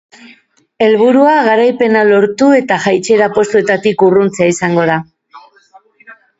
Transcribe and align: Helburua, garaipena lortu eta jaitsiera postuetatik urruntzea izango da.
Helburua, 0.85 1.35
garaipena 1.47 2.01
lortu 2.07 2.49
eta 2.61 2.79
jaitsiera 2.87 3.29
postuetatik 3.37 4.05
urruntzea 4.11 4.51
izango 4.57 4.91
da. 4.95 4.99